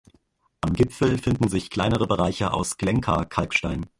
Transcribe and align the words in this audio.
Am 0.61 0.73
Gipfel 0.73 1.19
finden 1.19 1.47
sich 1.47 1.69
kleinere 1.69 2.07
Bereiche 2.07 2.53
aus 2.53 2.77
Glencar-Kalkstein. 2.77 3.85